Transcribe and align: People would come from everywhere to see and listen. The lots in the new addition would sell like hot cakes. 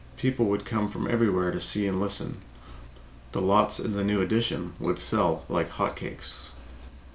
People 0.17 0.45
would 0.47 0.65
come 0.65 0.89
from 0.89 1.05
everywhere 1.07 1.51
to 1.51 1.61
see 1.61 1.85
and 1.85 1.99
listen. 1.99 2.41
The 3.33 3.41
lots 3.43 3.79
in 3.79 3.91
the 3.93 4.03
new 4.03 4.19
addition 4.19 4.73
would 4.79 4.97
sell 4.97 5.45
like 5.47 5.69
hot 5.69 5.95
cakes. 5.95 6.53